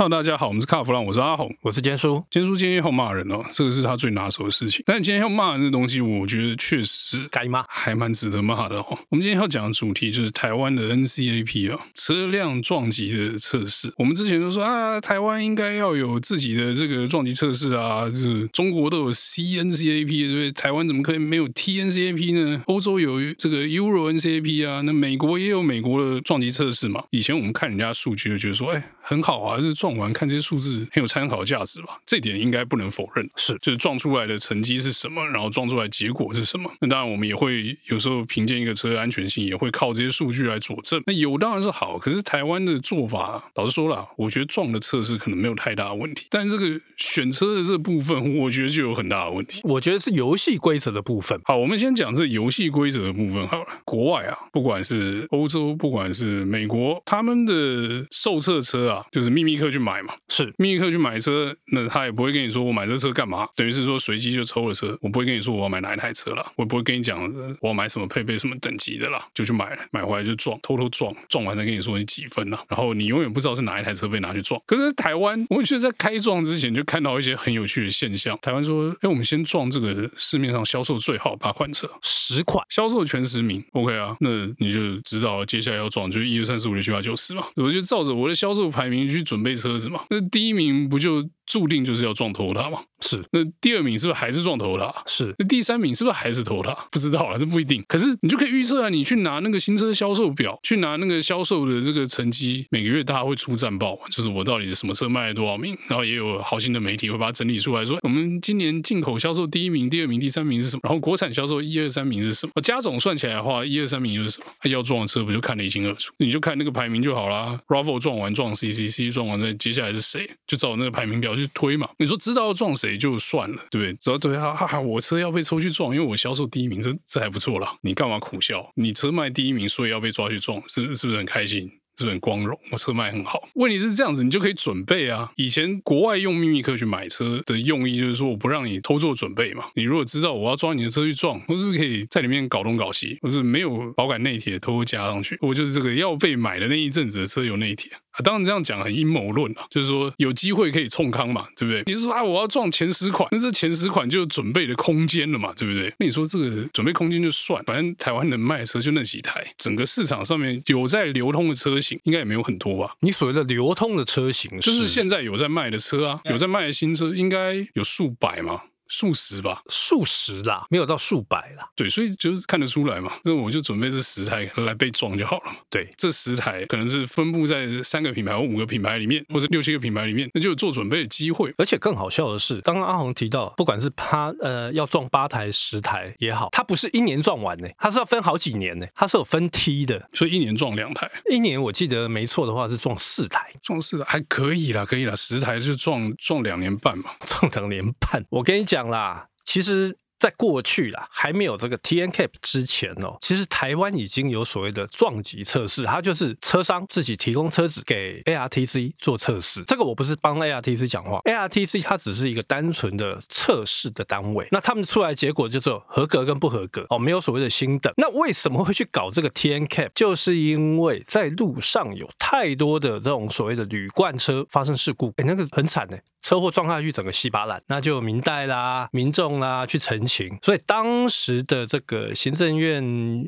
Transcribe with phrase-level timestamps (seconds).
[0.00, 2.22] Hello，大家好，我们是卡弗朗，我是阿红，我是坚叔。
[2.30, 4.80] 坚叔今天要骂人哦，这个是他最拿手的事情。
[4.86, 8.86] 但今天要骂人的东西，我觉得确实该骂，还蛮值得骂的哦。
[9.08, 13.92] 我们今天要讲的主题就是台湾的 NCAP 啊，车辆撞击的测试。
[13.96, 20.52] 我们之前都说啊，台湾应该要有自己的这个撞击测试啊，就是中国都有 CNCAP，对不对？
[20.52, 22.62] 台湾怎么可以没有 TNCAP 呢？
[22.68, 27.02] 欧洲有这个 Euro NCAP 啊，那美国也有美国的撞击测试嘛。
[27.10, 29.87] 以前我们看人家数据就觉得说，哎，很好啊，这撞。
[29.88, 31.98] 撞完看这些数字很有参考价值吧？
[32.04, 33.26] 这点应该不能否认。
[33.36, 36.70] 是，就是撞出来的成绩是什么，然后撞出来结果是什么。
[36.80, 41.02] 那当然，我们也会有时候凭借一个车的安全性，也会靠这些数据来佐证。
[41.06, 49.62] 那有当然是好，可是台湾的做法，老实说了，我觉得撞的测试可能没有太大的问题，但这个选车的这部分，我觉得就有很大的问题。
[49.64, 51.40] 我觉得是游戏规则的部分。
[51.44, 53.66] 好，我们先讲这游戏规则的部分好了。
[53.86, 60.52] 国外啊，不管是欧洲，不管是美国，他们的受测车啊，就是秘密客去买嘛，是。
[60.58, 64.98] 秘密客去买车，那他也不会跟你说我买这车干嘛，等于是说随机就抽了车。
[65.00, 67.22] 我不会跟你说我要买哪一台车了，我也不会跟你讲
[67.60, 74.60] 我要买什么配备什么等级的啦，就去买了，买回来就撞，偷偷撞，撞完再跟你说你几分了，然后你永远不知道是哪一台车被拿去撞。
[74.66, 78.36] 可是台湾，我觉得在开撞之前就看到一些很有趣的现象。
[78.40, 91.28] 台湾说，哎，我们先撞这个市面上销售最好八款车，十款销售全十名，OK 啊，那你就知道接下来要撞，就一二三四五六七八九十嘛，我就照着我的销售排名去准备车子嘛，那第一名不就？
[91.48, 92.80] 注定就是要撞 Toyota 嘛？
[93.00, 93.24] 是。
[93.32, 94.94] 那第二名是不是还是撞 Toyota？
[95.06, 95.34] 是。
[95.38, 96.76] 那第三名是不是还是 Toyota？
[96.90, 97.82] 不知道了，这不一定。
[97.88, 110.80] 可是你就可以预测啊，你去拿那个新车销售表，去拿那个销售的这个成绩，每个月大家会出战报，就是我到底是什么车卖了多少名，然后也有好心的媒体会把它整理出来说，我们今年进口销售第一名、第二名、第三名是什么？
[110.84, 112.52] 然后国产销售一二三名是什么？
[112.62, 114.46] 加总算起来的话，一二三名又是什么？
[114.60, 116.12] 他要撞的车不就看得一清二楚？
[116.18, 117.58] 你就看那个排名就好啦。
[117.68, 120.28] Rav4 撞完撞 CCC 撞完，再接下来是谁？
[120.46, 121.88] 就照那个排名表去推嘛。
[121.98, 122.18] 你说。
[122.18, 123.94] 知道要撞谁就算了，对不对？
[124.00, 127.74] 只要对哈哈哈，我车要被抽去撞，因为我销售第一名，这这还不错啦。
[127.82, 128.70] 你干嘛苦笑？
[128.74, 131.70] 你车卖第一名，所以要被抓去撞，是是不是很开心？
[131.96, 132.58] 是不是很光荣？
[132.70, 133.48] 我车卖很好。
[133.54, 135.32] 问题是这样子，你就可以准备啊。
[135.36, 139.64] 以前国外用秘密客去买车的用意，就是说我不让你偷做准备嘛。
[139.74, 143.18] 你如果知道我要抓你的车去撞，我是不是可以在里面搞东搞西？
[143.22, 147.90] 我是没有保杆内铁偷偷加上去，我就是这个要被买的那一阵子的车有内铁。
[148.24, 151.82] 当然这样讲很阴谋论啊，就是说有机会可以冲康嘛，对不对？
[151.86, 155.92] 你是说啊，我要撞前十款，那这前十款就有准备的空间了嘛，对不对？
[155.98, 162.94] 那你说这个准备空间就算，反正台湾能卖的车就那几台，整个市场上面有在流通的车型应该也没有很多吧？
[163.00, 168.60] 你所谓的流通的车型，就是现在有在卖的车啊，有在卖的新车，应该有数百吗？
[168.88, 171.68] 数十吧，数十啦，没有到数百啦。
[171.76, 173.12] 对，所以就是看得出来嘛。
[173.22, 175.56] 那我就准备这十台 来被撞就好了嘛。
[175.68, 181.52] 对，这十台可能是分布在三个品牌或五个品牌里面，或者六七个品牌里面，那就有做准备的机会。
[181.58, 191.10] 而且更好笑的是，刚刚阿红提到，不管是他呃要撞八台、十台也好，他不是一年撞完呢，他是要分好几年呢，他是有分梯的，所以一年撞两台。
[191.30, 198.24] 一年我记得没错的话是撞四台，撞四台还可以啦，可以啦，十台就撞撞两年半嘛， 撞两年半。
[198.30, 198.77] 我跟你讲。
[198.78, 199.96] 讲啦，其实。
[200.20, 209.62] 在过去啦，还没有这个 TNCAP 之前哦，其实台湾已经有所谓的撞击测试，它就是车商自己提供车子给 ARTC 做测试。
[209.62, 214.44] 这个我不是帮 ARTC 讲话，ARTC 它只是一个单纯的测试的单位。
[214.50, 217.94] 那他们出来结果就只有合格跟不合格哦，没有所谓的新等。
[217.96, 219.90] 那为什么会去搞这个 TNCAP？
[219.94, 232.82] 就是因为在路上有太多的这种所谓的铝罐车发生事故，哎，那个很惨呢，车祸撞下去整个稀巴烂，那就明代啦、民众啦去澄清，所以当时的这个行政院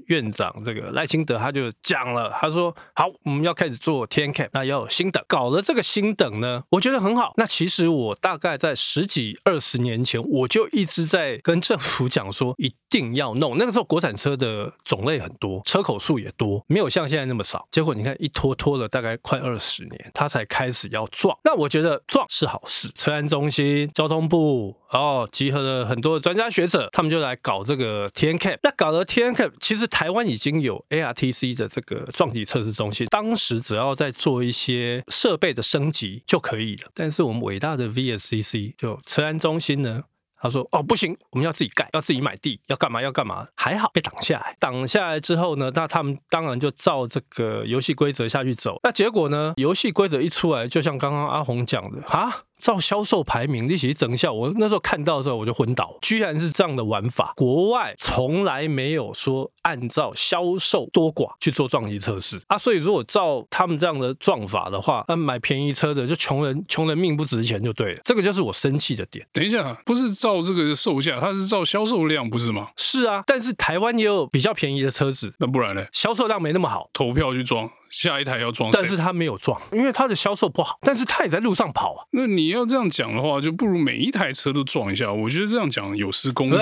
[0.06, 5.22] 院长这个赖清德他就讲了，他说：“好，我们要开始做天 cap，那要有星等。
[5.28, 7.32] 搞了这个星等呢，我觉得很好。
[7.36, 13.56] 那其实我大概在十几二十年前，我就一直在跟政府讲说，一定要弄。
[13.56, 17.66] 那个时候国产车的种类很多，车口数也多，没有像现在那么少。
[17.70, 21.38] 结果你看，一拖拖了大概快二十年，他才开始要撞。
[21.44, 22.79] 那我觉得撞是好事。
[22.94, 27.10] 车安中心、交通部，然后集合了很多专家学者，他们。
[27.10, 36.88] 就来搞这个 TNCAP，那搞了 TNCAP，其实台湾已经有 ARTC 的这个撞击测试中心，当时只要在做一些设备的升级就可以了。
[36.94, 40.04] 但是我们伟大的 VSCC 就车安中心呢，
[40.40, 44.54] 他说哦不行，我们要自己盖，要自己买地，要干嘛要干嘛，还好被挡下来。
[44.60, 48.78] 挡下来之后呢，那他们当然就照这个游戏规则下去走。
[48.84, 52.44] 那结果呢，游戏规则一出来，就像刚刚阿红讲的啊。
[52.60, 54.30] 照销售排名，你一起整下。
[54.32, 57.32] 我那时候看到的时候我就昏倒，居然是这样的玩法。
[57.36, 68.00] 国外从来没有说按照销售多寡去做撞击测试啊，所以如果照他们这样的撞法的话，那买便宜车的就穷人，穷人命不值钱就对了。
[68.04, 69.26] 这个就是我生气的点。
[69.32, 72.68] 等一下，不是照这个售价，它是照销售量，不是吗？
[72.76, 75.84] 是啊，但是台湾也有比较便宜的车子，那不然呢？
[75.92, 77.70] 销售量没那么好，投票去撞。
[77.90, 82.06] 下一台要撞，但是他没有撞，因为他的销售不好，但是他也在路上跑啊。
[82.12, 85.12] 那你要这样讲的话，就不如每一台车都撞一下。
[85.12, 86.58] 我觉得这样讲有失公允。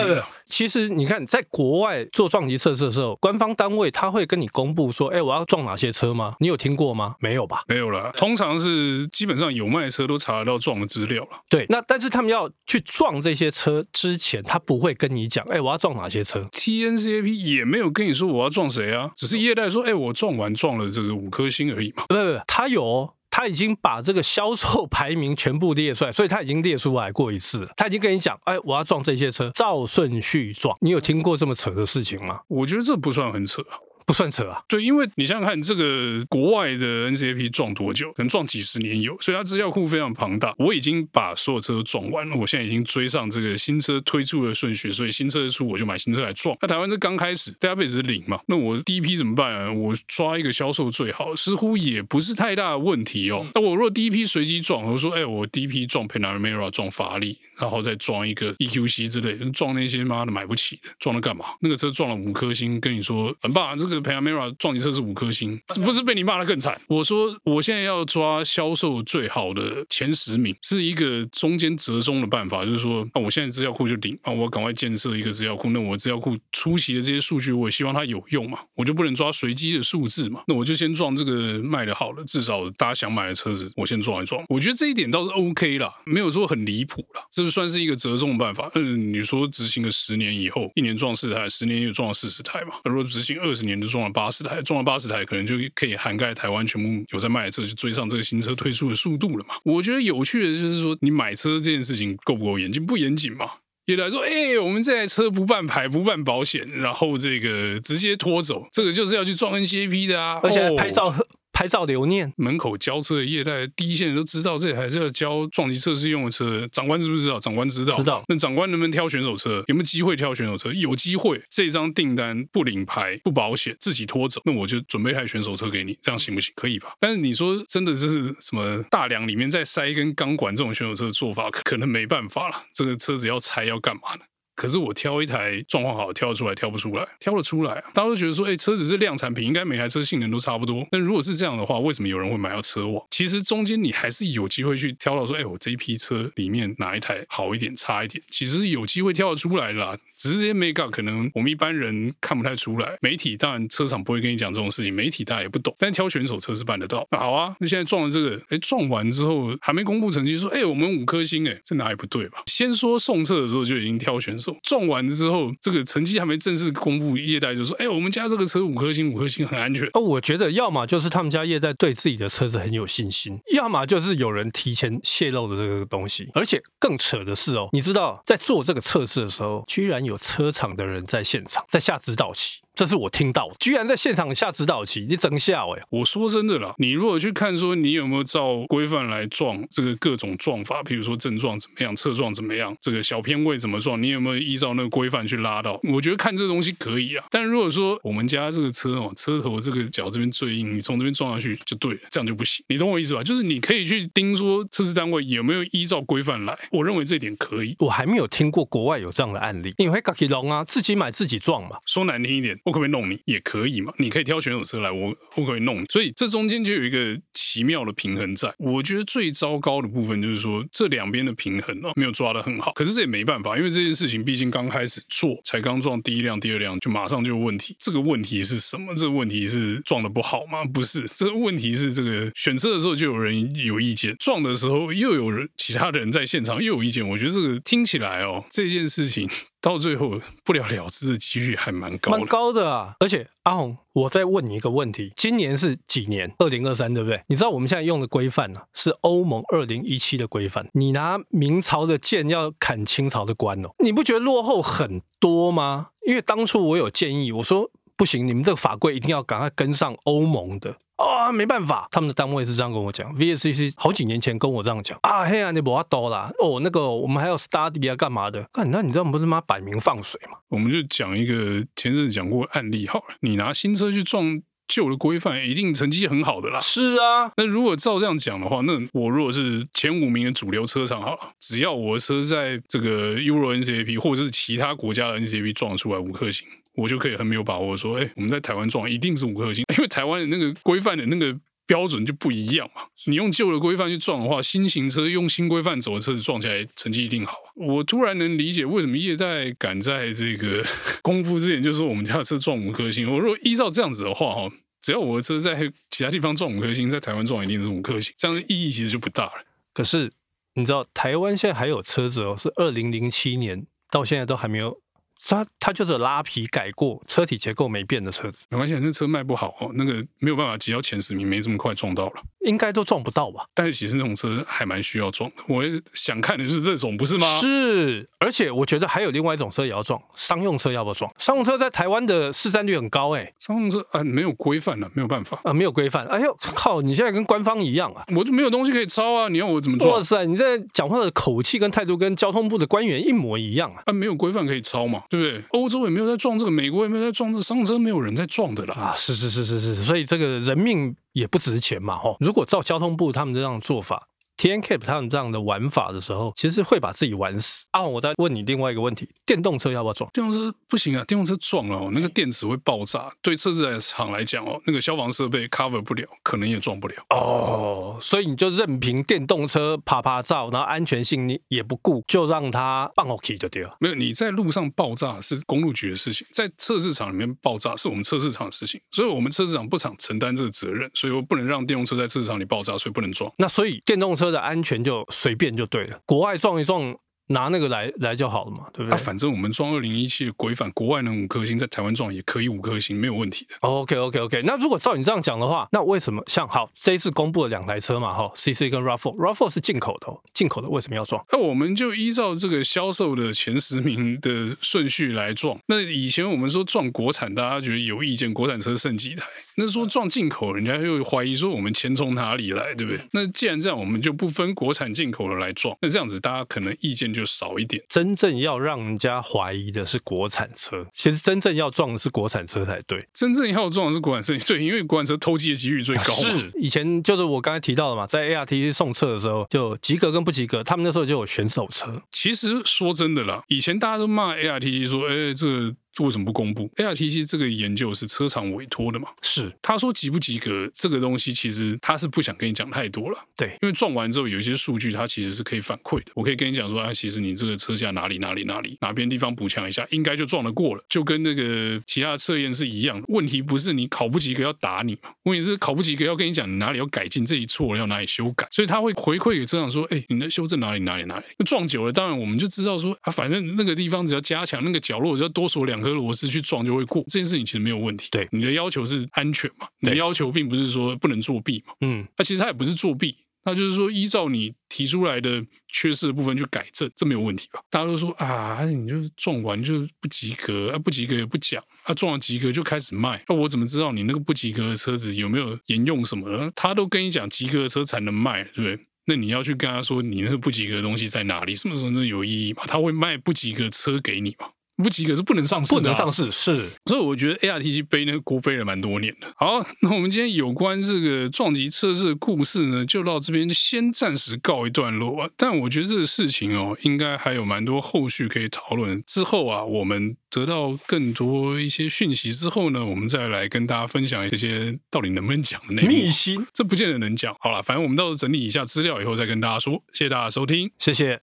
[0.46, 7.14] 其实你看，在国外做撞击测试的时候，官方单位他会跟你公布说：“哎，我要撞哪些车吗？”你有听过吗？
[7.20, 7.62] 没有吧？
[7.69, 8.10] 没有了。
[8.16, 11.30] 通常是基本上有卖车都查得到撞的资料了。
[11.50, 16.40] 对，那但是他们要去撞这些车之前，他不会跟你讲：“哎，我要撞哪些车。
[16.52, 27.70] ”TNCAP 也没有跟你说我要撞谁啊，只是业代说：“哎，我撞完撞了这个五颗星而已嘛。”不不不，他有，他已经把这个销售排名全部列出来， 所以他已经列出来过一次了。
[27.76, 30.76] 他已经跟你讲，哎，我要撞这些车，照顺序撞。
[30.81, 32.41] 你有听过这么扯的事情吗？
[32.49, 33.62] 我觉得这不算很扯。
[34.08, 38.10] 不算扯啊，对，因为你想想看，这个国外的 NCAP 撞多久？
[38.12, 40.55] 可能撞几十年有，所以它资料库非常庞大。
[40.56, 46.56] 我已经把所有车都撞完了，我现在已经追上这个新车推出的顺序，所以新车一出我就买新车来撞。
[46.62, 48.40] 那台湾这刚开始，大家 database 是零嘛？
[48.46, 49.70] 那我第一批怎么办啊？
[49.70, 53.46] 我抓一个销售最好，似乎也不是太大的问题哦。
[53.54, 61.44] 那我如果第一批随机撞，我说，哎，我第一批撞 Panamera 撞法拉利，然后再撞一个 EQC 之类的，撞那些妈的买不起的，撞了干嘛？
[61.61, 64.79] 那个车撞了五颗星，跟你说很棒，这个 Panamera 撞。
[64.79, 66.81] 测试五颗星，是不是被你骂得更惨？
[66.87, 75.71] 我说我现在要抓销售最好的前十名，是一个中间折中的办法，就是说，那我现在资料库就顶啊，我赶快建设一个资料库。
[75.71, 80.43] 那我资料库出席的这些数据，我也希望它有用嘛，我就不能抓随机的数字嘛。
[80.47, 84.45] 那我就先撞这个卖的好的，至少大家想买的车子，我先撞一撞。
[84.49, 88.71] 我觉得这一点倒是 OK 啦，没有说很离谱啦，这算是一个折中的办法。
[88.77, 92.75] 嗯，你说执行个十年以后，一年撞四台，十年又撞了四十台嘛？
[92.85, 94.62] 那如果执行二十年，就撞了八十台。
[94.62, 99.55] 装了八十台，可能就可以涵盖台湾全部有在卖的车，就追上这个新车推出的速度了嘛？
[99.64, 102.85] 我觉得有趣的就是说，你买车这件事情够不够严谨？
[102.85, 103.50] 不严谨嘛？
[103.87, 111.14] 也来说，哎、欸，我们这台车不办牌、不办保险，然后这个直接拖走，这个就是要去撞 NCAP 的啊，而且拍照。
[111.58, 116.69] 拍照留念，门口交车的业代第一线人都知道，这还是要交撞击测试用的车。
[116.70, 117.40] 长官知不知道？
[117.40, 117.96] 长官知道。
[117.96, 118.22] 知道。
[118.28, 119.64] 那长官能不能挑选手车？
[119.66, 120.72] 有没有机会挑选手车？
[120.72, 121.43] 有机会。
[121.50, 126.52] 这张订单不领牌、不保险，自己拖走，那我就准备一台选手车给你，这样行不行？
[126.55, 126.93] 可以吧？
[127.00, 132.62] 但是你说真的，这是什么大梁里面再塞一根钢管这种选手车的做法，可能没办法了。
[132.72, 134.20] 这个车子要拆要干嘛呢？
[134.58, 137.75] 可是我挑一台状况好，挑得出来，挑不出来，挑得出来！
[137.94, 140.84] 大家都觉得说，哎，车子是量产品，应该每台车性能都差不多。
[140.90, 143.00] 但如果是这样的话，为什么有人会买到车网？
[143.08, 149.96] 其实中间你还是有机会去挑到说，哎，我这一批车里面哪一台好一点，差一点，其实是有机会挑得出来的啦。
[150.19, 152.99] 只是这些 mega 可能我们一般人看不太出来。
[153.00, 155.75] 媒体当然车厂不会跟你讲这种事情，媒体大家也不懂。
[155.79, 157.06] 但挑选手车是办得到。
[157.11, 162.43] 那好啊，那现在撞了这个，哎，撞完之后还没公布成绩，说，哎，我们五颗星，哎，这哪里不对吧？
[162.47, 169.88] 先说送车的时候就已经挑选手，撞完之后这个成绩还没正式公布，业代就说，哎，我们家这个车五颗星，五颗星很安全。
[169.94, 176.29] 哦，我觉得要么就是他们家业代对自己的车子很有信心，要么就是有人提前泄露的这个东西。
[176.35, 182.60] 而且更扯的是哦，你知道在做这个测试的时候，居然有车厂的人在现场，在下指导棋。
[182.78, 185.82] 这是我听到，居然在现场下指导棋，你真下哎！
[185.90, 195.80] 我说真的啦，你如果去看说你有没有照规范来撞这个各种撞法，比如说正撞怎么样，侧撞怎么样，这个小偏位怎么撞，你有没有依照那个规范去拉到？
[195.92, 197.25] 我觉得看这个东西可以啊。
[197.32, 202.64] 但如果说我们家这个车哦，车头这个角这边最硬，你从这边撞下去就对了，这样就不行。
[202.68, 203.25] 你懂我意思吧？
[203.25, 207.75] 就是你可以去盯说测试单位有没有依照规范来，我认为这点可以。
[207.80, 211.78] 我还没有听过国外有这样的案例，你会自己弄啊，自己买自己撞嘛。
[211.85, 213.18] 说难听一点，我可不可以弄你？
[213.25, 215.87] 也可以嘛，你可以挑选手车来，我我可以弄你。
[215.87, 218.52] 所以这中间就有一个奇妙的平衡在。
[218.58, 222.72] 我觉得最糟糕的部分就是说，这两边的平衡哦没有抓得很好。
[222.75, 227.75] 可是这也没办法，因为这件事情毕竟刚开始做，才刚撞第一辆、第二辆，就马上就有问题。
[227.78, 228.94] 这个问题是什么？
[228.94, 230.64] 这个问题是撞得不好吗？
[230.64, 237.08] 不是，这个问题是这个选车的时候就有人有意见，撞的时候又有人其他的人在现场又有意见。
[237.08, 239.26] 我觉得这个听起来哦，这件事情。
[239.61, 242.95] 到最后不了了之的几率还蛮高，蛮高的啊！
[243.00, 246.33] 而且阿红，我再问你一个问题：今年是几年？
[246.38, 247.21] 二零二三，对不对？
[247.29, 250.69] 你知道我们现在用的规范呢，是欧盟二零一七的规范。
[250.73, 255.88] 你拿明朝的剑要砍清朝的官哦，你不觉得落后很多吗？
[256.07, 257.71] 因为当初我有建议，我说。
[257.99, 261.33] 不行，你们这个法规一定要赶快跟上欧盟的啊！
[261.33, 268.40] 没办法，他们的单位是这样跟我讲，VSCC 好几年前跟我这样讲啊，嘿啊，你不要多啦，哦，那个我们还要 study 啊，干嘛的？
[268.52, 270.38] 干，那你这样不是妈摆明放水吗？
[270.49, 271.35] 我们就讲一个
[271.75, 274.40] 前阵子讲过案例好了，你拿新车去撞。
[274.68, 276.60] 旧的规范一定成绩很好的啦。
[276.60, 291.34] 是啊，那如果照这样讲的话，那我如果是前五名的主流车厂，好了，只要我的车在这个 Euro NCAP 或者是其他国家的 NCAP 撞出来五颗星，我就可以很没有把握说，哎，我们在台湾撞一定是五颗星，因为台湾的那个规范的那个
[291.68, 292.82] 标准就不一样嘛。
[293.06, 297.37] 你用旧的规范去撞的话，新型车用新规范走的车子撞起来成绩一定好。
[297.54, 300.64] 我突然能理解为什么业代敢在这个
[301.02, 303.08] 功夫之前就说我们家的车撞五颗星。
[303.08, 304.50] 我如果依照这样子的话，哈。
[304.80, 309.44] 只要我的车在其他地方撞五颗星，在台湾撞一定是五颗星，这样的意义其实就不大了。
[309.75, 310.10] 可是
[310.54, 314.80] 你知道，台湾现在还有车子哦，是二零零七年到现在都还没有。
[315.26, 323.44] 它它就是拉皮改过，车体结构没变的车子，没关系，那车卖不好哦，那个没有办法挤到前十名，没这么快撞到了，应该都撞不到吧？
[323.54, 327.26] 但是其实那种车还蛮需要撞的，我想看的就是这种，不是吗？
[327.40, 331.10] 是，而且我觉得还有另外一种车也要撞，商用车要不要撞？
[331.18, 339.94] 商用车在台湾的市占率很高哎，商用车啊没有规范了，没有办法啊，没有规范，哎呦靠，你现在跟官方一样啊，我就没有东西可以抄啊，你要我怎么撞？
[339.94, 345.45] 哇塞，你在讲话的口气跟态度跟交通部的官员一模一样啊，啊没有规范可以抄嘛，对不对？
[345.50, 345.91] 欧洲也。
[345.91, 348.75] 没有在撞这个，美国也没有在撞这个，商车没有人在撞的啦。
[348.75, 352.17] 啊，是是是是是，所以这个人命也不值钱嘛，吼。
[352.21, 354.09] 如果照交通部他们这样做法。
[354.38, 357.66] TNCAP 他们这样的玩法的时候，其实会把自己玩死。
[357.73, 360.09] 阿宏，我再问你另外一个问题：电动车要不要撞？
[360.12, 363.11] 电动车不行啊，电动车撞了哦，那个电池会爆炸。
[363.21, 366.95] 对车子厂来讲哦，那个消防设备 cover 不了，可能也撞不了。
[367.11, 373.76] 哦，所以你就任凭电动车啪啪照，然后安全性你也不顾，就让它放 OK 就对了。
[373.80, 383.33] 没有，你在路上爆炸是公路局的事情，在测试场里面爆炸是我们测试场的事情，所以我们测试场不想承担这个责任，所以我不能让电动车在测试场里爆炸，所以不能撞。
[383.38, 386.97] 那所以电动车的安全就随便就对了，国外撞一撞。
[387.28, 388.94] 拿那个来来就好了嘛，对不对？
[388.94, 393.54] 啊，反正我们装二零一七的规范，国外那五颗星，在台湾撞也可以五颗星，没有问题的。
[393.61, 401.25] OK OK OK，那如果照你这样讲的话，那为什么像好这一次公布了两台车嘛，哈，CC 跟 RAV4，RAV4 是进口的，进口的为什么要撞？
[401.30, 405.58] 那我们就依照这个销售的前十名的顺序来撞。
[405.66, 409.26] 那以前我们说撞国产，大家觉得有意见，国产车剩几台？
[409.56, 413.00] 那说撞进口，人家又怀疑说我们钱从哪里来，对不对？
[413.12, 415.76] 那既然这样，我们就不分国产进口的来撞。
[415.80, 417.82] 那这样子，大家可能意见就少一点。
[417.88, 423.06] 真正要让人家怀疑的是国产车，其实真正要撞的是国产车才对。
[423.12, 426.04] 真正要撞的是国产车，对，因为国产车偷机的几率最高。
[426.04, 432.02] 是，以前就是我刚才提到的嘛，在 ARTC 送车的时候，就及格跟不及格，他们那时候就有选手车。
[432.10, 435.75] 其实说真的啦，以前大家都骂 ARTC 说，哎，这个。
[436.05, 439.09] 为什么不公布？ARTC 这个研究是车厂委托的嘛？
[439.23, 443.19] 是，他说及不及格这个东西，其实他是不想跟你讲太多了。
[443.37, 446.12] 对，因为撞完之后有一些数据，它其实是可以反馈的。
[446.14, 453.05] 我可以跟你讲说，啊，其实你这个车架哪里哪里哪里哪边地方补强一下，应该就撞得过了，就跟那个其他测验是一样的。
[453.09, 455.11] 问题不是你考不及格要打你嘛？
[455.25, 458.47] 问题是考不及格要跟你讲你哪里要改进，这一错了要哪里修改。
[458.50, 461.25] 所以他会回馈给车厂说，哎，你的修正哪里哪里哪里。
[461.38, 466.59] 那撞久了，当然我们就知道说，啊，反正那个地方只要加强，那个角落只要多锁两颗螺丝去撞。
[466.68, 468.09] 就会过这件事情，其实没有问题。
[468.11, 469.66] 对，你的要求是安全嘛？
[469.80, 471.73] 你的要求并不是说不能作弊嘛？
[471.80, 477.61] 嗯，那其实他也不是作弊，那就是说依照你提出来的缺失的部分去改正，这没有问题吧？
[477.71, 486.52] 大家都说啊，你就是撞完就不及格啊，不及格也不讲，啊，撞完及格就开始卖，那我怎么知道你那个不及格的车子有没有沿用什么呢？
[486.54, 488.78] 他都跟你讲及格的车才能卖，对不对？
[489.07, 491.57] 那你要去跟他说你那个不及格的东西在哪里？
[491.57, 492.64] 什么时候那有意义嘛？
[492.66, 494.49] 他会卖不及格车给你吗？
[494.82, 499.26] 不及格是不能上市的，啊，不能上市是，所以我觉得 ARTG 背那个锅背了蛮多年的。
[499.37, 505.28] 好，那我们今天有关这个撞击测试的故事呢，就到这边先暂时告一段落啊。
[505.37, 509.02] 但我觉得这个事情哦，应该还有蛮多后续可以讨论。
[509.06, 515.92] 之后啊，我们得到更多一些讯息之后呢，我们再来跟大家分享一些到底能不能讲的内容。
[515.92, 517.35] 秘辛，这不见得能讲。
[517.40, 519.82] 好了，反正我们到时候整理一下资料以后再跟大家说。
[519.92, 521.27] 谢谢大家收听，谢谢。